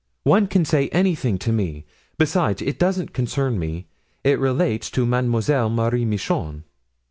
[0.23, 1.85] One can say anything to me.
[2.17, 3.85] Besides, it doesn't concern me;
[4.23, 6.63] it relates to Mademoiselle Marie Michon."